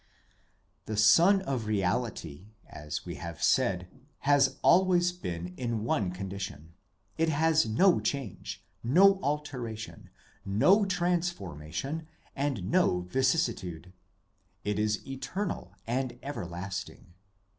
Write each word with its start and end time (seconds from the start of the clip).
The 0.87 0.97
Sun 0.97 1.43
of 1.43 1.67
Reality, 1.67 2.47
as 2.67 3.05
we 3.05 3.17
have 3.17 3.43
said, 3.43 3.87
has 4.21 4.57
always 4.63 5.11
been 5.11 5.53
in 5.57 5.83
one 5.83 6.09
condition; 6.09 6.73
it 7.19 7.29
has 7.29 7.67
no 7.67 7.99
change, 7.99 8.65
no 8.83 9.19
alteration, 9.21 10.09
no 10.43 10.85
transformation; 10.87 12.07
and 12.35 12.71
no 12.71 13.01
vicissitude. 13.01 13.93
It 14.63 14.79
is 14.79 15.05
eternal 15.07 15.75
and 15.85 16.17
everlasting. 16.23 17.13